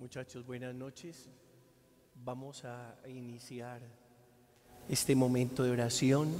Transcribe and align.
Muchachos, 0.00 0.46
buenas 0.46 0.74
noches. 0.74 1.28
Vamos 2.24 2.64
a 2.64 2.96
iniciar 3.06 3.82
este 4.88 5.14
momento 5.14 5.62
de 5.62 5.72
oración 5.72 6.30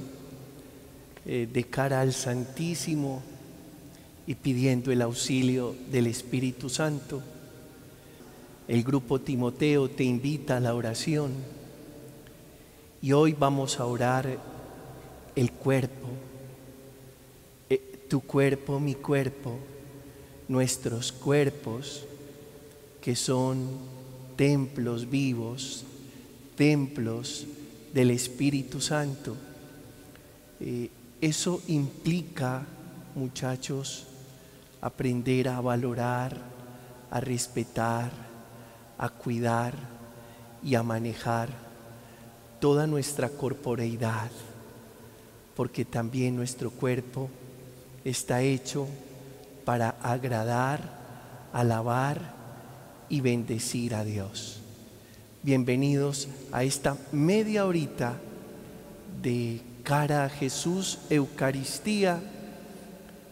eh, 1.27 1.47
de 1.49 1.63
cara 1.65 2.01
al 2.01 2.11
Santísimo 2.11 3.21
y 4.25 4.33
pidiendo 4.33 4.91
el 4.91 5.03
auxilio 5.03 5.75
del 5.91 6.07
Espíritu 6.07 6.69
Santo. 6.69 7.21
El 8.67 8.81
grupo 8.81 9.21
Timoteo 9.21 9.91
te 9.91 10.05
invita 10.05 10.57
a 10.57 10.59
la 10.59 10.73
oración 10.73 11.31
y 12.99 13.11
hoy 13.11 13.33
vamos 13.33 13.79
a 13.79 13.85
orar 13.85 14.39
el 15.35 15.51
cuerpo, 15.51 16.07
eh, 17.69 18.05
tu 18.09 18.21
cuerpo, 18.21 18.79
mi 18.79 18.95
cuerpo, 18.95 19.59
nuestros 20.47 21.11
cuerpos 21.11 22.07
que 23.01 23.15
son 23.15 23.67
templos 24.35 25.09
vivos, 25.09 25.83
templos 26.55 27.47
del 27.93 28.11
Espíritu 28.11 28.79
Santo. 28.79 29.35
Eh, 30.59 30.89
eso 31.19 31.61
implica, 31.67 32.63
muchachos, 33.15 34.05
aprender 34.81 35.49
a 35.49 35.59
valorar, 35.61 36.37
a 37.09 37.19
respetar, 37.19 38.11
a 38.97 39.09
cuidar 39.09 39.73
y 40.63 40.75
a 40.75 40.83
manejar 40.83 41.49
toda 42.59 42.85
nuestra 42.85 43.29
corporeidad, 43.29 44.29
porque 45.55 45.85
también 45.85 46.35
nuestro 46.35 46.69
cuerpo 46.69 47.29
está 48.05 48.41
hecho 48.41 48.87
para 49.65 49.89
agradar, 50.01 51.49
alabar 51.53 52.40
y 53.11 53.19
bendecir 53.19 53.93
a 53.93 54.05
Dios. 54.05 54.61
Bienvenidos 55.43 56.29
a 56.53 56.63
esta 56.63 56.97
media 57.11 57.65
horita 57.65 58.17
de 59.21 59.59
cara 59.83 60.23
a 60.23 60.29
Jesús, 60.29 60.97
Eucaristía, 61.09 62.21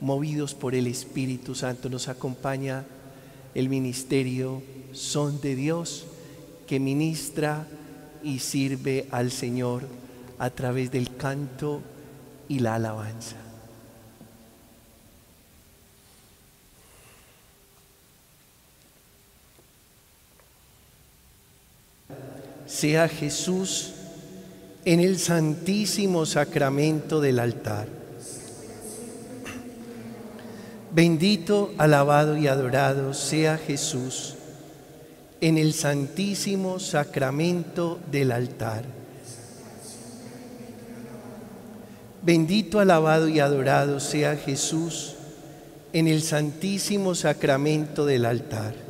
movidos 0.02 0.54
por 0.54 0.76
el 0.76 0.86
Espíritu 0.86 1.56
Santo. 1.56 1.90
Nos 1.90 2.10
acompaña 2.10 2.84
el 3.56 3.70
ministerio 3.70 4.62
Son 4.92 5.40
de 5.40 5.56
Dios 5.56 6.08
que 6.68 6.82
ministra 6.82 7.66
y 8.22 8.40
sirve 8.40 9.08
al 9.12 9.32
Señor 9.32 9.84
a 10.40 10.50
través 10.50 10.92
del 10.92 11.16
canto 11.16 11.82
y 12.50 12.60
la 12.60 12.76
alabanza. 12.76 13.49
Sea 22.80 23.10
Jesús 23.10 23.92
en 24.86 25.02
el 25.02 25.20
santísimo 25.20 26.26
sacramento 26.26 27.20
del 27.20 27.40
altar. 27.40 27.88
Bendito, 30.92 31.74
alabado 31.78 32.38
y 32.38 32.48
adorado 32.48 33.14
sea 33.14 33.58
Jesús 33.58 34.36
en 35.42 35.58
el 35.58 35.74
santísimo 35.74 36.80
sacramento 36.80 38.00
del 38.10 38.32
altar. 38.32 38.86
Bendito, 42.22 42.80
alabado 42.80 43.28
y 43.28 43.42
adorado 43.42 44.00
sea 44.00 44.38
Jesús 44.38 45.16
en 45.92 46.08
el 46.08 46.22
santísimo 46.22 47.14
sacramento 47.14 48.06
del 48.06 48.26
altar. 48.26 48.89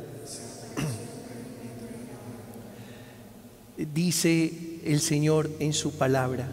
Dice 3.86 4.80
el 4.84 5.00
Señor 5.00 5.50
en 5.58 5.72
su 5.72 5.92
palabra, 5.92 6.48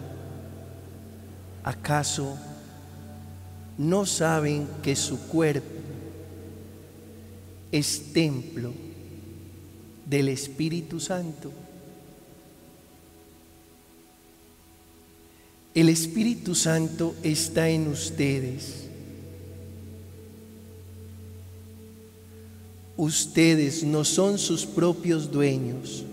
¿acaso 1.62 2.36
no 3.76 4.06
saben 4.06 4.66
que 4.82 4.96
su 4.96 5.18
cuerpo 5.28 5.68
es 7.70 8.12
templo 8.12 8.72
del 10.06 10.28
Espíritu 10.28 11.00
Santo? 11.00 11.52
El 15.74 15.88
Espíritu 15.90 16.54
Santo 16.54 17.14
está 17.22 17.68
en 17.68 17.86
ustedes. 17.88 18.84
Ustedes 22.96 23.84
no 23.84 24.04
son 24.04 24.38
sus 24.38 24.66
propios 24.66 25.30
dueños 25.30 26.04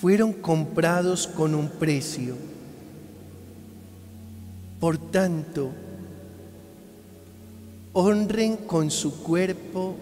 fueron 0.00 0.32
comprados 0.32 1.26
con 1.26 1.56
un 1.56 1.68
precio. 1.68 2.36
Por 4.78 4.96
tanto, 4.96 5.72
honren 7.92 8.56
con 8.58 8.92
su 8.92 9.22
cuerpo 9.24 9.96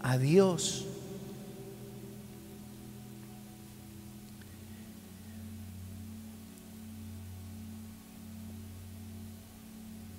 a 0.00 0.18
Dios. 0.18 0.84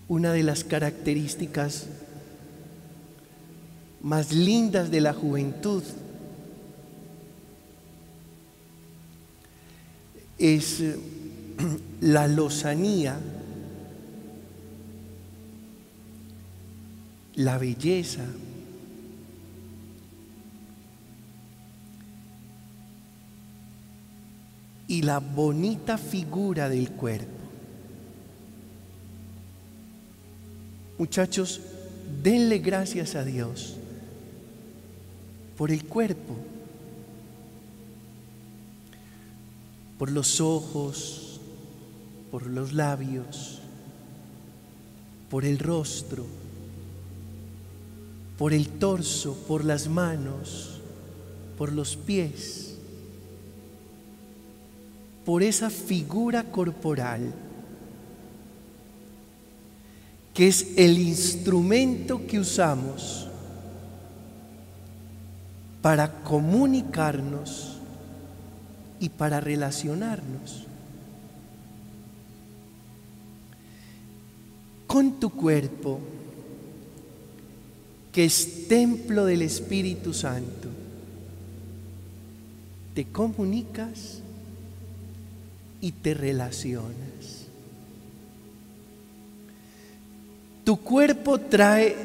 Una 0.07 0.31
de 0.31 0.41
las 0.41 0.63
características 0.63 1.85
más 4.01 4.33
lindas 4.33 4.89
de 4.89 5.01
la 5.01 5.13
juventud 5.13 5.83
es 10.43 10.81
eh, 10.81 10.97
la 12.01 12.27
lozanía, 12.27 13.17
la 17.35 17.57
belleza, 17.57 18.25
y 24.85 25.01
la 25.01 25.19
bonita 25.19 25.97
figura 25.97 26.67
del 26.67 26.91
cuerpo. 26.91 27.31
Muchachos, 30.97 31.61
denle 32.21 32.59
gracias 32.59 33.15
a 33.15 33.23
Dios 33.23 33.77
por 35.57 35.71
el 35.71 35.85
cuerpo. 35.85 36.35
Por 40.03 40.11
los 40.11 40.41
ojos, 40.41 41.39
por 42.29 42.45
los 42.47 42.73
labios, 42.73 43.59
por 45.29 45.45
el 45.45 45.59
rostro, 45.59 46.25
por 48.37 48.51
el 48.51 48.67
torso, 48.67 49.33
por 49.47 49.63
las 49.63 49.87
manos, 49.87 50.81
por 51.57 51.71
los 51.71 51.95
pies, 51.95 52.75
por 55.25 55.41
esa 55.41 55.69
figura 55.69 56.51
corporal 56.51 57.33
que 60.33 60.49
es 60.49 60.73
el 60.75 60.97
instrumento 60.97 62.27
que 62.27 62.41
usamos 62.41 63.29
para 65.81 66.23
comunicarnos 66.23 67.72
y 69.03 69.09
para 69.09 69.41
relacionarnos. 69.41 70.63
Con 74.87 75.19
tu 75.19 75.29
cuerpo, 75.29 75.99
que 78.13 78.23
es 78.23 78.69
templo 78.69 79.25
del 79.25 79.41
Espíritu 79.41 80.13
Santo, 80.13 80.69
te 82.95 83.03
comunicas 83.03 84.21
y 85.81 85.91
te 85.91 86.13
relacionas. 86.13 87.47
Tu 90.63 90.77
cuerpo 90.77 91.41
trae 91.41 91.97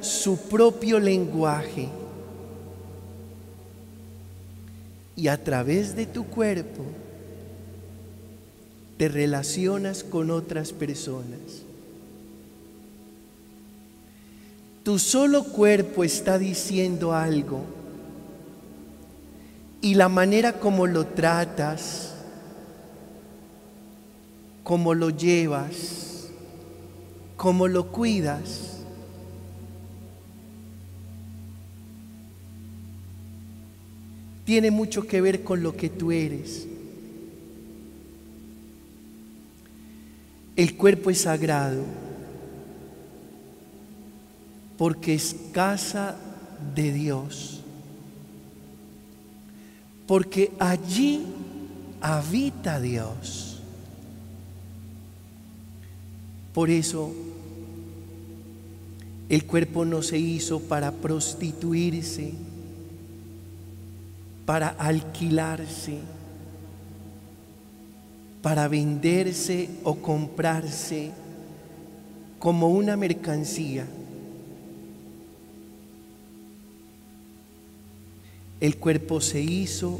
su 0.00 0.38
propio 0.42 1.00
lenguaje 1.00 1.88
y 5.16 5.28
a 5.28 5.42
través 5.42 5.96
de 5.96 6.06
tu 6.06 6.26
cuerpo 6.26 6.84
te 8.98 9.08
relacionas 9.08 10.04
con 10.04 10.30
otras 10.30 10.72
personas. 10.72 11.64
Tu 14.84 14.98
solo 14.98 15.44
cuerpo 15.44 16.04
está 16.04 16.38
diciendo 16.38 17.12
algo 17.12 17.62
y 19.80 19.94
la 19.94 20.08
manera 20.08 20.54
como 20.54 20.86
lo 20.86 21.06
tratas, 21.06 22.12
como 24.62 24.94
lo 24.94 25.10
llevas, 25.10 26.28
como 27.36 27.68
lo 27.68 27.88
cuidas, 27.88 28.75
tiene 34.46 34.70
mucho 34.70 35.06
que 35.06 35.20
ver 35.20 35.42
con 35.42 35.62
lo 35.62 35.76
que 35.76 35.90
tú 35.90 36.12
eres. 36.12 36.68
El 40.54 40.76
cuerpo 40.76 41.10
es 41.10 41.22
sagrado 41.22 41.82
porque 44.78 45.14
es 45.14 45.34
casa 45.52 46.16
de 46.76 46.92
Dios, 46.92 47.60
porque 50.06 50.52
allí 50.60 51.24
habita 52.00 52.80
Dios. 52.80 53.60
Por 56.54 56.70
eso 56.70 57.12
el 59.28 59.44
cuerpo 59.44 59.84
no 59.84 60.02
se 60.02 60.18
hizo 60.18 60.60
para 60.60 60.92
prostituirse, 60.92 62.32
para 64.46 64.68
alquilarse, 64.68 65.98
para 68.40 68.68
venderse 68.68 69.68
o 69.82 69.96
comprarse 69.96 71.10
como 72.38 72.68
una 72.68 72.96
mercancía. 72.96 73.86
El 78.60 78.76
cuerpo 78.76 79.20
se 79.20 79.40
hizo 79.40 79.98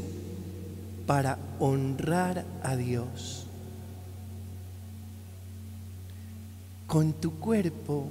para 1.05 1.37
honrar 1.59 2.45
a 2.63 2.77
Dios. 2.77 3.45
Con 6.87 7.11
tu 7.11 7.33
cuerpo 7.33 8.09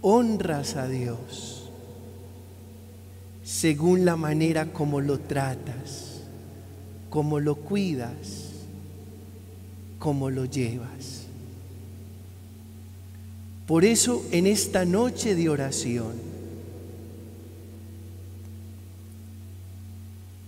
honras 0.00 0.76
a 0.76 0.86
Dios 0.86 1.63
según 3.60 4.04
la 4.04 4.16
manera 4.16 4.72
como 4.72 5.00
lo 5.00 5.20
tratas, 5.20 6.22
como 7.08 7.38
lo 7.38 7.54
cuidas, 7.54 8.50
como 10.00 10.28
lo 10.28 10.44
llevas. 10.44 11.26
Por 13.64 13.84
eso 13.84 14.24
en 14.32 14.48
esta 14.48 14.84
noche 14.84 15.36
de 15.36 15.48
oración, 15.48 16.14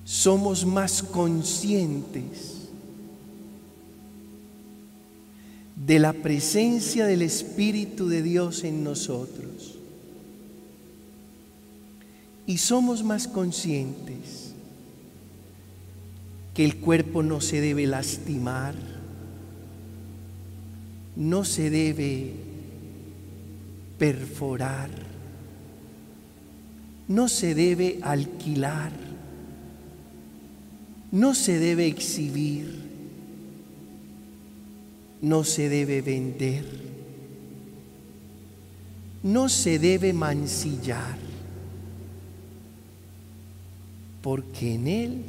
somos 0.05 0.67
más 0.67 1.05
conscientes 1.05 2.71
de 5.77 6.01
la 6.01 6.13
presencia 6.13 7.07
del 7.07 7.23
Espíritu 7.23 8.09
de 8.09 8.23
Dios 8.23 8.65
en 8.65 8.83
nosotros. 8.83 9.76
Y 12.47 12.59
somos 12.59 13.03
más 13.03 13.27
conscientes 13.27 14.53
que 16.55 16.65
el 16.65 16.77
cuerpo 16.77 17.23
no 17.23 17.41
se 17.41 17.61
debe 17.61 17.87
lastimar, 17.87 18.75
no 21.17 21.45
se 21.45 21.71
debe 21.71 22.33
perforar, 23.99 24.91
no 27.09 27.29
se 27.29 27.55
debe 27.55 27.99
alquilar 28.03 29.07
no 31.17 31.35
se 31.35 31.59
debe 31.59 31.87
exhibir, 31.87 32.67
no 35.23 35.45
se 35.45 35.69
debe 35.69 36.03
vender, 36.03 36.65
no 39.23 39.49
se 39.49 39.79
debe 39.79 40.13
mancillar, 40.13 41.17
porque 44.27 44.75
en 44.75 44.89
Él 44.89 45.23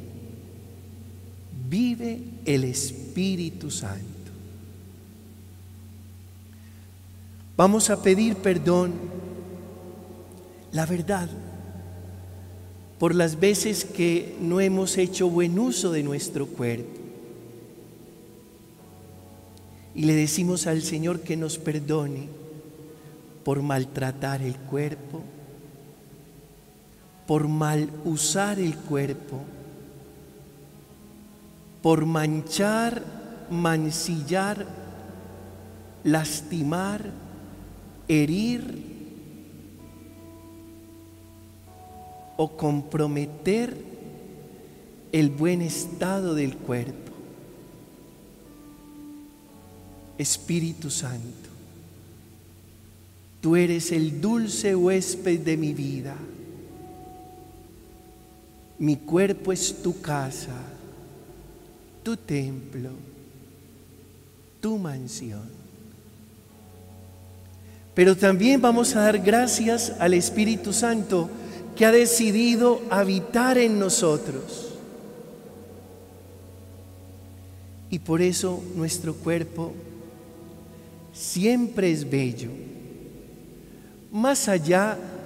vive 1.69 2.19
el 2.45 2.63
Espíritu 2.63 3.69
Santo. 3.69 4.01
Vamos 7.55 7.91
a 7.91 8.01
pedir 8.01 8.37
perdón, 8.37 8.95
la 10.71 10.87
verdad 10.87 11.29
por 12.97 13.13
las 13.13 13.39
veces 13.39 13.85
que 13.85 14.35
no 14.41 14.61
hemos 14.61 14.97
hecho 14.97 15.29
buen 15.29 15.59
uso 15.59 15.91
de 15.91 16.01
nuestro 16.01 16.47
cuerpo. 16.47 16.99
Y 19.93 20.05
le 20.05 20.15
decimos 20.15 20.65
al 20.65 20.81
Señor 20.81 21.19
que 21.19 21.37
nos 21.37 21.59
perdone 21.59 22.29
por 23.43 23.61
maltratar 23.61 24.41
el 24.41 24.55
cuerpo, 24.55 25.21
por 27.27 27.49
mal 27.49 27.89
usar 28.05 28.57
el 28.57 28.77
cuerpo, 28.77 29.41
por 31.81 32.05
manchar, 32.05 33.03
mancillar, 33.51 34.65
lastimar, 36.05 37.11
herir 38.07 38.81
o 42.37 42.55
comprometer 42.55 43.75
el 45.11 45.29
buen 45.29 45.61
estado 45.61 46.33
del 46.33 46.55
cuerpo. 46.55 47.11
Espíritu 50.17 50.89
Santo, 50.89 51.49
tú 53.41 53.55
eres 53.55 53.91
el 53.91 54.21
dulce 54.21 54.75
huésped 54.75 55.41
de 55.41 55.57
mi 55.57 55.73
vida. 55.73 56.15
Mi 58.79 58.95
cuerpo 58.95 59.51
es 59.51 59.81
tu 59.81 60.01
casa, 60.01 60.53
tu 62.03 62.15
templo, 62.15 62.91
tu 64.61 64.77
mansión. 64.77 65.57
Pero 67.93 68.15
también 68.15 68.61
vamos 68.61 68.95
a 68.95 69.01
dar 69.01 69.17
gracias 69.17 69.93
al 69.99 70.13
Espíritu 70.13 70.71
Santo 70.71 71.29
que 71.75 71.85
ha 71.85 71.91
decidido 71.91 72.81
habitar 72.89 73.57
en 73.57 73.79
nosotros. 73.79 74.73
Y 77.89 77.99
por 77.99 78.21
eso 78.21 78.63
nuestro 78.75 79.15
cuerpo 79.15 79.73
siempre 81.13 81.91
es 81.91 82.07
bello, 82.07 82.51
más 84.11 84.47
allá 84.47 84.95
de 84.95 85.16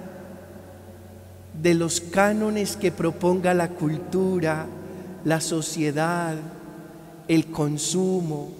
los 1.62 2.00
cánones 2.00 2.76
que 2.76 2.90
proponga 2.90 3.54
la 3.54 3.68
cultura, 3.68 4.66
la 5.24 5.40
sociedad, 5.40 6.36
el 7.28 7.46
consumo, 7.46 8.50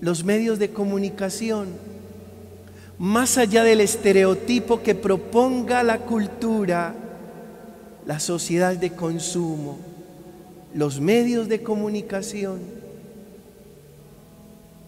los 0.00 0.24
medios 0.24 0.58
de 0.58 0.70
comunicación, 0.70 1.68
más 2.98 3.38
allá 3.38 3.64
del 3.64 3.80
estereotipo 3.80 4.82
que 4.82 4.94
proponga 4.94 5.82
la 5.82 5.98
cultura, 5.98 6.94
la 8.06 8.20
sociedad 8.20 8.76
de 8.76 8.90
consumo, 8.92 9.78
los 10.74 11.00
medios 11.00 11.48
de 11.48 11.62
comunicación. 11.62 12.60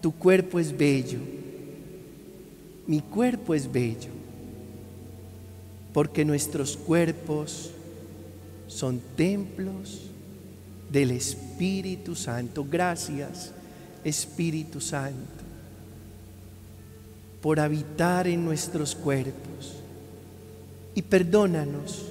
Tu 0.01 0.11
cuerpo 0.11 0.59
es 0.59 0.75
bello, 0.77 1.19
mi 2.85 2.99
cuerpo 2.99 3.55
es 3.55 3.71
bello, 3.71 4.09
porque 5.93 6.25
nuestros 6.25 6.75
cuerpos 6.75 7.69
son 8.67 8.99
templos 9.15 10.01
del 10.91 11.11
Espíritu 11.11 12.15
Santo. 12.15 12.65
Gracias, 12.69 13.51
Espíritu 14.03 14.81
Santo, 14.81 15.43
por 17.41 17.59
habitar 17.59 18.27
en 18.27 18.43
nuestros 18.43 18.95
cuerpos. 18.95 19.73
Y 20.95 21.01
perdónanos 21.01 22.03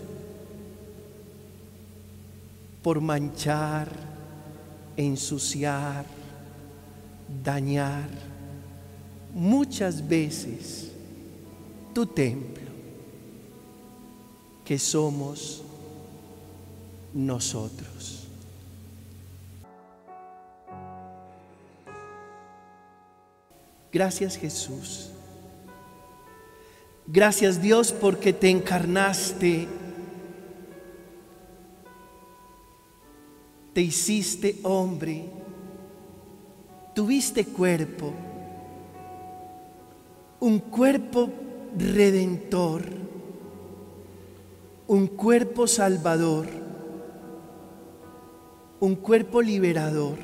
por 2.83 3.01
manchar, 3.01 3.89
ensuciar, 4.97 6.05
dañar 7.45 8.09
muchas 9.33 10.07
veces 10.07 10.91
tu 11.95 12.07
templo, 12.07 12.72
que 14.65 14.79
somos 14.79 15.63
nosotros. 17.13 18.27
Gracias 23.93 24.37
Jesús. 24.37 25.11
Gracias 27.07 27.61
Dios 27.61 27.93
porque 27.93 28.33
te 28.33 28.49
encarnaste 28.49 29.69
te 33.73 33.81
hiciste 33.81 34.59
hombre, 34.65 35.25
tuviste 36.95 37.47
cuerpo, 37.47 38.13
un 40.41 40.59
cuerpo 40.59 41.31
redentor, 41.77 42.85
un 44.87 45.07
cuerpo 45.07 45.67
salvador, 45.67 46.47
un 48.81 48.97
cuerpo 48.97 49.41
liberador. 49.41 50.19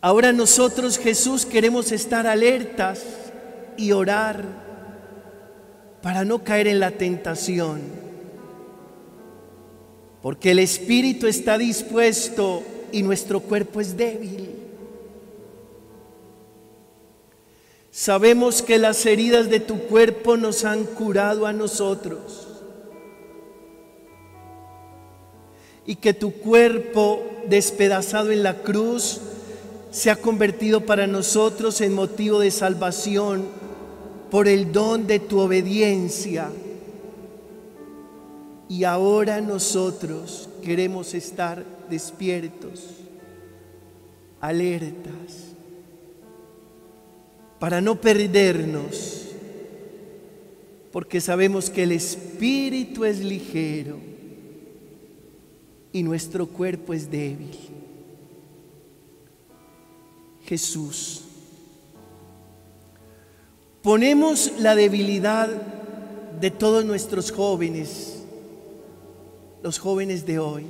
Ahora 0.00 0.32
nosotros, 0.32 0.98
Jesús, 0.98 1.46
queremos 1.46 1.90
estar 1.92 2.26
alertas 2.26 3.02
y 3.76 3.92
orar 3.92 4.44
para 6.02 6.24
no 6.24 6.44
caer 6.44 6.68
en 6.68 6.80
la 6.80 6.90
tentación. 6.90 7.80
Porque 10.20 10.50
el 10.50 10.58
espíritu 10.58 11.26
está 11.26 11.56
dispuesto 11.56 12.62
y 12.92 13.02
nuestro 13.02 13.40
cuerpo 13.40 13.80
es 13.80 13.96
débil. 13.96 14.53
Sabemos 17.96 18.60
que 18.60 18.80
las 18.80 19.06
heridas 19.06 19.48
de 19.48 19.60
tu 19.60 19.78
cuerpo 19.82 20.36
nos 20.36 20.64
han 20.64 20.82
curado 20.82 21.46
a 21.46 21.52
nosotros. 21.52 22.48
Y 25.86 25.94
que 25.94 26.12
tu 26.12 26.32
cuerpo 26.32 27.22
despedazado 27.48 28.32
en 28.32 28.42
la 28.42 28.62
cruz 28.62 29.20
se 29.92 30.10
ha 30.10 30.16
convertido 30.16 30.80
para 30.80 31.06
nosotros 31.06 31.80
en 31.82 31.94
motivo 31.94 32.40
de 32.40 32.50
salvación 32.50 33.46
por 34.28 34.48
el 34.48 34.72
don 34.72 35.06
de 35.06 35.20
tu 35.20 35.38
obediencia. 35.38 36.50
Y 38.68 38.82
ahora 38.82 39.40
nosotros 39.40 40.48
queremos 40.64 41.14
estar 41.14 41.64
despiertos, 41.88 42.86
alertas 44.40 45.43
para 47.58 47.80
no 47.80 48.00
perdernos, 48.00 49.26
porque 50.92 51.20
sabemos 51.20 51.70
que 51.70 51.82
el 51.82 51.92
espíritu 51.92 53.04
es 53.04 53.20
ligero 53.20 53.98
y 55.92 56.02
nuestro 56.02 56.46
cuerpo 56.46 56.92
es 56.92 57.10
débil. 57.10 57.56
Jesús, 60.44 61.22
ponemos 63.82 64.52
la 64.58 64.74
debilidad 64.74 65.48
de 66.40 66.50
todos 66.50 66.84
nuestros 66.84 67.30
jóvenes, 67.30 68.22
los 69.62 69.78
jóvenes 69.78 70.26
de 70.26 70.38
hoy, 70.38 70.64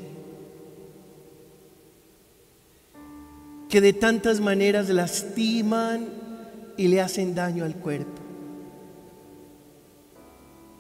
que 3.69 3.81
de 3.81 3.93
tantas 3.93 4.41
maneras 4.41 4.89
lastiman 4.89 6.24
y 6.77 6.89
le 6.89 7.01
hacen 7.01 7.35
daño 7.35 7.65
al 7.65 7.77
cuerpo. 7.77 8.23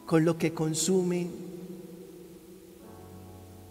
Con 0.06 0.24
lo 0.24 0.38
que 0.38 0.52
consumen. 0.52 1.30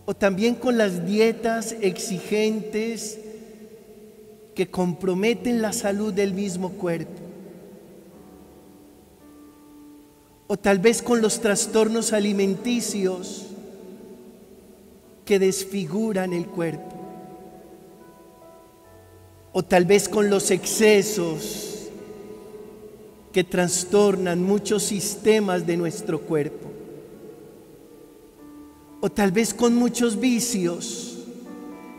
O 0.06 0.14
también 0.14 0.56
con 0.56 0.78
las 0.78 1.06
dietas 1.06 1.76
exigentes 1.82 3.20
que 4.56 4.70
comprometen 4.70 5.62
la 5.62 5.74
salud 5.74 6.14
del 6.14 6.34
mismo 6.34 6.72
cuerpo. 6.72 7.22
O 10.48 10.58
tal 10.58 10.80
vez 10.80 11.02
con 11.02 11.22
los 11.22 11.40
trastornos 11.40 12.14
alimenticios 12.14 13.48
que 15.26 15.40
desfiguran 15.40 16.34
el 16.34 16.48
cuerpo. 16.48 16.94
O 19.54 19.64
tal 19.64 19.86
vez 19.86 20.10
con 20.10 20.30
los 20.30 20.52
excesos 20.52 21.73
que 23.34 23.44
trastornan 23.44 24.44
muchos 24.44 24.84
sistemas 24.84 25.66
de 25.66 25.76
nuestro 25.76 26.22
cuerpo. 26.22 26.70
O 29.02 29.10
tal 29.10 29.32
vez 29.32 29.56
con 29.56 29.76
muchos 29.76 30.20
vicios 30.20 31.18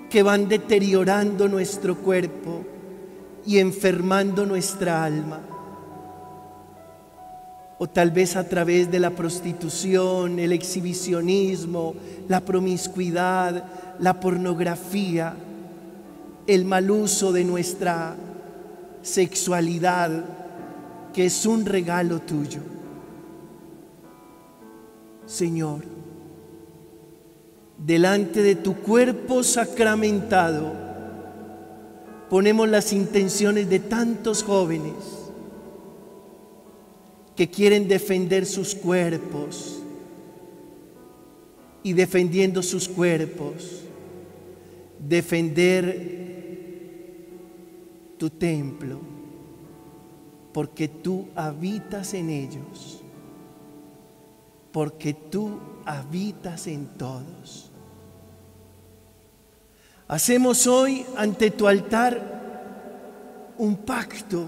que 0.09 0.23
van 0.23 0.49
deteriorando 0.49 1.49
nuestro 1.49 1.97
cuerpo 1.97 2.65
y 3.45 3.59
enfermando 3.59 4.47
nuestra 4.47 5.05
alma. 5.05 5.41
O 7.79 7.89
tal 7.89 8.13
vez 8.13 8.37
a 8.37 8.49
través 8.49 8.89
de 8.93 9.01
la 9.01 9.11
prostitución, 9.11 10.39
el 10.39 10.53
exhibicionismo, 10.53 11.97
la 12.29 12.41
promiscuidad, 12.41 13.65
la 13.99 14.21
pornografía, 14.21 15.35
el 16.47 16.65
mal 16.65 16.89
uso 16.93 17.33
de 17.33 17.43
nuestra 17.43 18.15
sexualidad 19.03 20.44
que 21.15 21.27
es 21.27 21.47
un 21.47 21.65
regalo 21.65 22.21
tuyo. 22.21 22.61
Señor, 25.25 25.85
delante 27.79 28.43
de 28.43 28.57
tu 28.57 28.75
cuerpo 28.75 29.45
sacramentado, 29.45 30.73
ponemos 32.29 32.69
las 32.69 32.93
intenciones 32.93 33.71
de 33.71 33.79
tantos 33.79 34.43
jóvenes 34.43 34.93
que 37.37 37.49
quieren 37.49 37.87
defender 37.89 38.45
sus 38.45 38.75
cuerpos 38.75 39.81
y 41.85 41.93
defendiendo 41.93 42.63
sus 42.63 42.89
cuerpos, 42.89 43.83
defender 44.99 46.25
tu 48.19 48.31
templo 48.31 49.14
porque 50.55 50.87
tú 50.87 51.27
habitas 51.35 52.15
en 52.15 52.31
ellos, 52.31 53.03
porque 54.71 55.13
tú 55.13 55.59
habitas 55.85 56.69
en 56.69 56.87
todos. 56.97 57.73
Hacemos 60.07 60.69
hoy 60.69 61.05
ante 61.17 61.51
tu 61.51 61.67
altar 61.67 63.55
un 63.59 63.75
pacto 63.79 64.45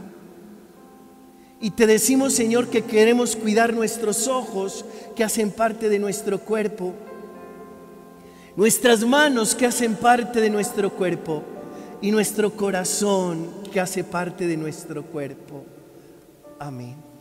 y 1.61 1.73
te 1.73 1.89
decimos, 1.89 2.35
Señor, 2.35 2.69
que 2.69 2.83
queremos 2.83 3.35
cuidar 3.35 3.75
nuestros 3.75 4.29
ojos 4.29 4.85
que 5.17 5.25
hacen 5.25 5.51
parte 5.51 5.89
de 5.89 5.99
nuestro 5.99 6.39
cuerpo, 6.39 6.95
nuestras 8.55 9.05
manos 9.05 9.57
que 9.57 9.67
hacen 9.67 9.97
parte 9.97 10.41
de 10.41 10.51
nuestro 10.51 10.89
cuerpo 10.89 11.43
y 12.01 12.13
nuestro 12.13 12.53
corazón 12.53 13.49
que 13.73 13.81
hace 13.81 14.05
parte 14.05 14.47
de 14.47 14.57
nuestro 14.57 15.03
cuerpo. 15.03 15.65
Amén. 16.59 17.17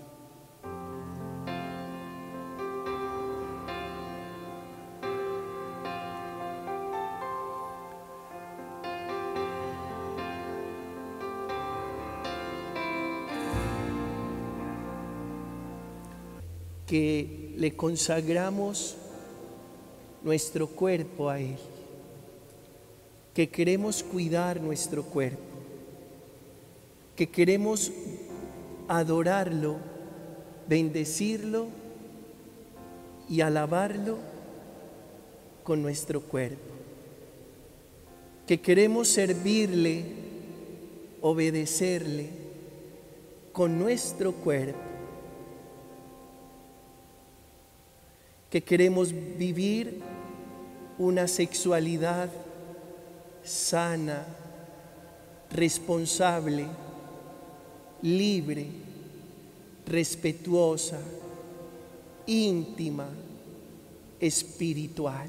que 16.85 17.53
le 17.57 17.75
consagramos 17.75 18.95
nuestro 20.23 20.67
cuerpo 20.67 21.29
a 21.29 21.39
Él, 21.39 21.57
que 23.33 23.49
queremos 23.49 24.03
cuidar 24.03 24.61
nuestro 24.61 25.03
cuerpo, 25.03 25.41
que 27.15 27.27
queremos 27.27 27.91
adorarlo, 28.87 29.77
bendecirlo 30.67 31.67
y 33.29 33.41
alabarlo 33.41 34.17
con 35.63 35.81
nuestro 35.81 36.21
cuerpo. 36.21 36.73
Que 38.47 38.61
queremos 38.61 39.07
servirle, 39.07 40.05
obedecerle 41.21 42.29
con 43.51 43.79
nuestro 43.79 44.33
cuerpo. 44.33 44.79
Que 48.49 48.63
queremos 48.63 49.11
vivir 49.37 50.01
una 50.97 51.27
sexualidad 51.27 52.29
sana, 53.43 54.25
responsable, 55.51 56.67
libre, 58.05 58.67
respetuosa, 59.87 60.99
íntima, 62.27 63.09
espiritual. 64.19 65.27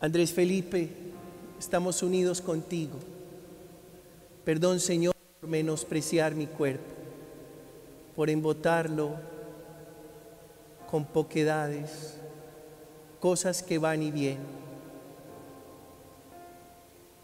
Andrés 0.00 0.32
Felipe, 0.32 0.88
estamos 1.56 2.02
unidos 2.02 2.40
contigo. 2.40 2.98
Perdón, 4.44 4.80
Señor, 4.80 5.14
por 5.40 5.48
menospreciar 5.48 6.34
mi 6.34 6.48
cuerpo, 6.48 6.92
por 8.16 8.28
embotarlo 8.28 9.14
con 10.90 11.04
poquedades, 11.04 12.14
cosas 13.20 13.62
que 13.62 13.78
van 13.78 14.02
y 14.02 14.10
vienen. 14.10 14.61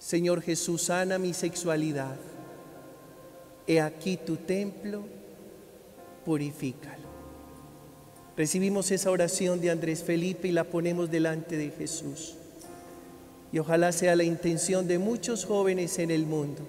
Señor 0.09 0.41
Jesús, 0.41 0.85
sana 0.85 1.19
mi 1.19 1.35
sexualidad. 1.35 2.17
He 3.67 3.79
aquí 3.79 4.17
tu 4.17 4.37
templo, 4.37 5.03
purifícalo. 6.25 7.07
Recibimos 8.35 8.91
esa 8.91 9.11
oración 9.11 9.61
de 9.61 9.71
Andrés 9.71 10.03
Felipe 10.03 10.49
y 10.49 10.53
la 10.53 10.65
ponemos 10.65 11.11
delante 11.11 11.59
de 11.59 11.71
Jesús. 11.73 12.37
Y 13.53 13.59
ojalá 13.59 13.93
sea 13.93 14.17
la 14.17 14.23
intención 14.23 14.89
de 14.89 14.99
muchos 14.99 15.45
jóvenes 15.45 15.99
en 15.99 16.11
el 16.11 16.25
mundo. 16.25 16.63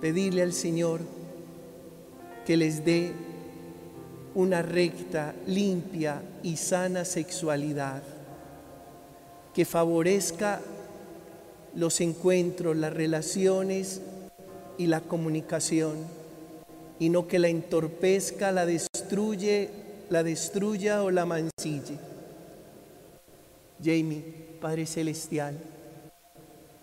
Pedirle 0.00 0.40
al 0.40 0.54
Señor 0.54 1.02
que 2.46 2.56
les 2.56 2.86
dé 2.86 3.12
una 4.34 4.62
recta, 4.62 5.34
limpia 5.46 6.22
y 6.42 6.56
sana 6.56 7.04
sexualidad, 7.04 8.02
que 9.52 9.66
favorezca 9.66 10.62
los 11.76 12.00
encuentros, 12.00 12.74
las 12.74 12.92
relaciones 12.92 14.00
y 14.78 14.86
la 14.86 15.02
comunicación, 15.02 15.96
y 16.98 17.10
no 17.10 17.28
que 17.28 17.38
la 17.38 17.48
entorpezca, 17.48 18.50
la 18.50 18.64
destruye, 18.64 19.68
la 20.08 20.22
destruya 20.22 21.02
o 21.02 21.10
la 21.10 21.26
mancille. 21.26 21.98
Jamie, 23.84 24.24
Padre 24.58 24.86
Celestial, 24.86 25.58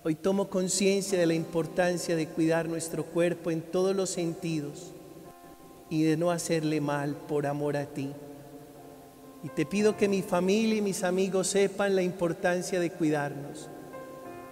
hoy 0.04 0.14
tomo 0.14 0.48
conciencia 0.50 1.18
de 1.18 1.26
la 1.26 1.34
importancia 1.34 2.16
de 2.16 2.28
cuidar 2.28 2.70
nuestro 2.70 3.04
cuerpo 3.04 3.50
en 3.50 3.62
todos 3.62 3.96
los 3.96 4.12
sentidos 4.12 4.92
y 5.90 6.04
de 6.04 6.18
no 6.18 6.30
hacerle 6.30 6.82
mal 6.82 7.16
por 7.16 7.48
amor 7.48 7.78
a 7.78 7.88
ti. 7.88 8.12
Y 9.44 9.50
te 9.50 9.66
pido 9.66 9.98
que 9.98 10.08
mi 10.08 10.22
familia 10.22 10.78
y 10.78 10.82
mis 10.82 11.04
amigos 11.04 11.48
sepan 11.48 11.96
la 11.96 12.04
importancia 12.04 12.80
de 12.80 12.92
cuidarnos. 12.92 13.70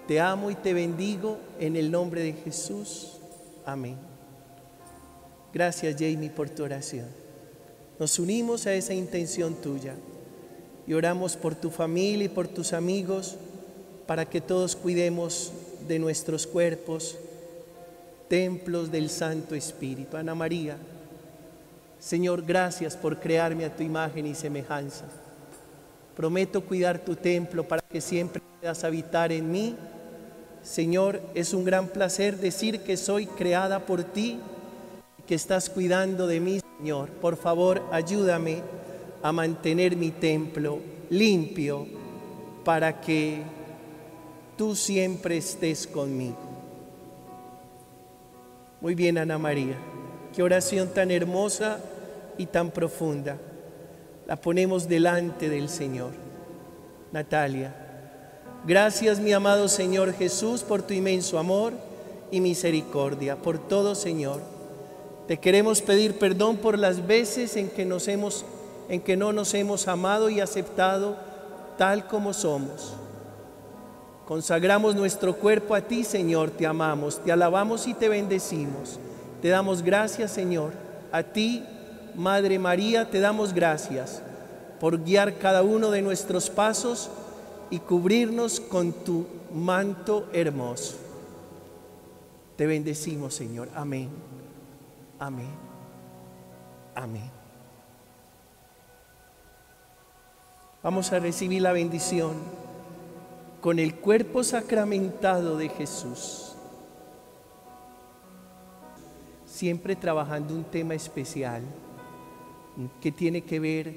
Te 0.07 0.19
amo 0.19 0.51
y 0.51 0.55
te 0.55 0.73
bendigo 0.73 1.37
en 1.59 1.75
el 1.75 1.91
nombre 1.91 2.21
de 2.21 2.33
Jesús. 2.33 3.19
Amén. 3.65 3.97
Gracias 5.53 5.95
Jamie 5.97 6.29
por 6.29 6.49
tu 6.49 6.63
oración. 6.63 7.07
Nos 7.99 8.17
unimos 8.19 8.65
a 8.65 8.73
esa 8.73 8.93
intención 8.93 9.55
tuya 9.55 9.95
y 10.87 10.93
oramos 10.93 11.37
por 11.37 11.55
tu 11.55 11.69
familia 11.69 12.25
y 12.25 12.29
por 12.29 12.47
tus 12.47 12.73
amigos 12.73 13.37
para 14.07 14.25
que 14.25 14.41
todos 14.41 14.75
cuidemos 14.75 15.51
de 15.87 15.99
nuestros 15.99 16.47
cuerpos, 16.47 17.17
templos 18.27 18.91
del 18.91 19.09
Santo 19.09 19.55
Espíritu. 19.55 20.17
Ana 20.17 20.33
María, 20.33 20.77
Señor, 21.99 22.43
gracias 22.43 22.97
por 22.97 23.19
crearme 23.19 23.65
a 23.65 23.75
tu 23.75 23.83
imagen 23.83 24.25
y 24.25 24.33
semejanza. 24.33 25.05
Prometo 26.15 26.61
cuidar 26.65 26.99
tu 26.99 27.15
templo 27.15 27.67
para 27.67 27.81
que 27.81 28.01
siempre 28.01 28.40
puedas 28.61 28.83
habitar 28.83 29.31
en 29.31 29.51
mí. 29.51 29.75
Señor, 30.61 31.19
es 31.33 31.55
un 31.55 31.65
gran 31.65 31.87
placer 31.87 32.37
decir 32.37 32.81
que 32.81 32.95
soy 32.95 33.25
creada 33.25 33.79
por 33.87 34.03
ti 34.03 34.37
y 35.17 35.23
que 35.23 35.33
estás 35.33 35.67
cuidando 35.67 36.27
de 36.27 36.39
mí, 36.39 36.61
Señor. 36.77 37.09
Por 37.09 37.37
favor, 37.37 37.81
ayúdame 37.91 38.61
a 39.23 39.31
mantener 39.31 39.95
mi 39.95 40.11
templo 40.11 40.77
limpio 41.09 41.87
para 42.63 43.01
que 43.01 43.41
tú 44.55 44.75
siempre 44.75 45.37
estés 45.37 45.87
conmigo. 45.87 46.37
Muy 48.79 48.93
bien, 48.93 49.17
Ana 49.17 49.39
María. 49.39 49.75
Qué 50.35 50.43
oración 50.43 50.89
tan 50.89 51.09
hermosa 51.09 51.79
y 52.37 52.45
tan 52.45 52.69
profunda. 52.69 53.37
La 54.27 54.35
ponemos 54.35 54.87
delante 54.87 55.49
del 55.49 55.67
Señor. 55.67 56.11
Natalia, 57.11 57.80
gracias 58.65 59.19
mi 59.19 59.33
amado 59.33 59.67
Señor 59.67 60.13
Jesús 60.13 60.61
por 60.61 60.81
tu 60.81 60.93
inmenso 60.93 61.39
amor 61.39 61.73
y 62.31 62.39
misericordia, 62.39 63.35
por 63.35 63.59
todo 63.59 63.95
Señor. 63.95 64.39
Te 65.27 65.37
queremos 65.37 65.81
pedir 65.81 66.17
perdón 66.17 66.57
por 66.57 66.77
las 66.77 67.07
veces 67.07 67.55
en 67.55 67.69
que 67.69 67.85
nos 67.85 68.07
hemos 68.07 68.45
en 68.89 68.99
que 68.99 69.15
no 69.15 69.31
nos 69.31 69.53
hemos 69.53 69.87
amado 69.87 70.29
y 70.29 70.41
aceptado 70.41 71.15
tal 71.77 72.07
como 72.07 72.33
somos. 72.33 72.93
Consagramos 74.25 74.95
nuestro 74.95 75.35
cuerpo 75.35 75.75
a 75.75 75.81
ti, 75.81 76.03
Señor, 76.03 76.51
te 76.51 76.67
amamos, 76.67 77.23
te 77.23 77.31
alabamos 77.31 77.87
y 77.87 77.93
te 77.93 78.09
bendecimos. 78.09 78.99
Te 79.41 79.49
damos 79.49 79.81
gracias, 79.81 80.31
Señor. 80.31 80.71
A 81.11 81.23
ti, 81.23 81.63
Madre 82.15 82.59
María, 82.59 83.09
te 83.09 83.19
damos 83.19 83.53
gracias 83.53 84.21
por 84.79 85.03
guiar 85.03 85.37
cada 85.37 85.63
uno 85.63 85.91
de 85.91 86.01
nuestros 86.01 86.49
pasos 86.49 87.09
y 87.71 87.79
cubrirnos 87.79 88.59
con 88.59 88.91
tu 88.91 89.25
manto 89.53 90.29
hermoso. 90.33 90.97
Te 92.57 92.67
bendecimos, 92.67 93.33
Señor. 93.33 93.69
Amén. 93.73 94.09
Amén. 95.17 95.49
Amén. 96.93 97.31
Vamos 100.83 101.11
a 101.13 101.19
recibir 101.19 101.61
la 101.61 101.71
bendición 101.71 102.33
con 103.61 103.79
el 103.79 103.95
cuerpo 103.95 104.43
sacramentado 104.43 105.57
de 105.57 105.69
Jesús. 105.69 106.55
Siempre 109.45 109.95
trabajando 109.95 110.53
un 110.53 110.63
tema 110.63 110.95
especial 110.95 111.61
que 112.99 113.11
tiene 113.11 113.43
que 113.43 113.59
ver 113.59 113.95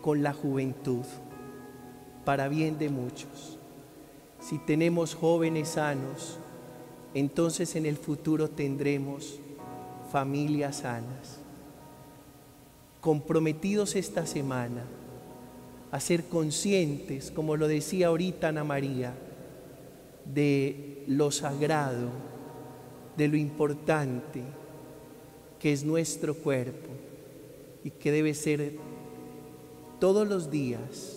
con 0.00 0.22
la 0.22 0.32
juventud, 0.32 1.04
para 2.26 2.48
bien 2.48 2.76
de 2.76 2.90
muchos. 2.90 3.56
Si 4.40 4.58
tenemos 4.58 5.14
jóvenes 5.14 5.68
sanos, 5.68 6.38
entonces 7.14 7.76
en 7.76 7.86
el 7.86 7.96
futuro 7.96 8.50
tendremos 8.50 9.38
familias 10.10 10.78
sanas. 10.78 11.38
Comprometidos 13.00 13.94
esta 13.94 14.26
semana 14.26 14.82
a 15.92 16.00
ser 16.00 16.24
conscientes, 16.24 17.30
como 17.30 17.56
lo 17.56 17.68
decía 17.68 18.08
ahorita 18.08 18.48
Ana 18.48 18.64
María, 18.64 19.14
de 20.24 21.04
lo 21.06 21.30
sagrado, 21.30 22.10
de 23.16 23.28
lo 23.28 23.36
importante 23.36 24.42
que 25.60 25.72
es 25.72 25.84
nuestro 25.84 26.34
cuerpo 26.34 26.88
y 27.84 27.90
que 27.90 28.10
debe 28.10 28.34
ser 28.34 28.72
todos 30.00 30.26
los 30.26 30.50
días 30.50 31.15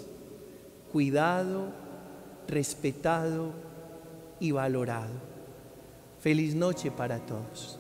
cuidado, 0.92 1.68
respetado 2.48 3.52
y 4.40 4.52
valorado. 4.52 5.14
Feliz 6.20 6.56
noche 6.56 6.92
para 6.92 7.20
todos. 7.20 7.80